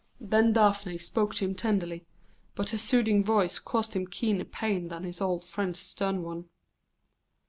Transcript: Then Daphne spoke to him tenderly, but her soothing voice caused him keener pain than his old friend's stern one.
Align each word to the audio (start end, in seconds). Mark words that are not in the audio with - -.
Then 0.19 0.51
Daphne 0.53 0.97
spoke 0.97 1.35
to 1.35 1.45
him 1.45 1.53
tenderly, 1.53 2.07
but 2.55 2.71
her 2.71 2.79
soothing 2.79 3.23
voice 3.23 3.59
caused 3.59 3.93
him 3.93 4.07
keener 4.07 4.45
pain 4.45 4.87
than 4.87 5.03
his 5.03 5.21
old 5.21 5.45
friend's 5.45 5.77
stern 5.77 6.23
one. 6.23 6.49